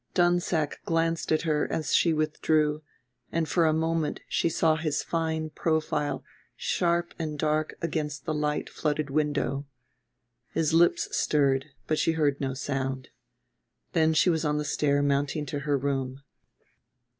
Dunsack 0.15 0.83
glanced 0.83 1.31
at 1.31 1.43
her 1.43 1.71
as 1.71 1.93
she 1.93 2.11
withdrew, 2.11 2.81
and 3.31 3.47
for 3.47 3.67
a 3.67 3.71
moment 3.71 4.21
she 4.27 4.49
saw 4.49 4.75
his 4.75 5.03
fine 5.03 5.51
profile 5.51 6.23
sharp 6.55 7.13
and 7.19 7.37
dark 7.37 7.75
against 7.83 8.25
the 8.25 8.33
light 8.33 8.67
flooded 8.67 9.11
window. 9.11 9.67
His 10.53 10.73
lips 10.73 11.15
stirred 11.15 11.65
but 11.85 11.99
she 11.99 12.13
heard 12.13 12.41
no 12.41 12.55
sound. 12.55 13.09
Then 13.93 14.15
she 14.15 14.31
was 14.31 14.43
on 14.43 14.57
the 14.57 14.65
stair 14.65 15.03
mounting 15.03 15.45
to 15.45 15.59
her 15.59 15.77
room. 15.77 16.23